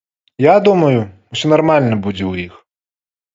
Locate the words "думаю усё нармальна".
0.67-2.01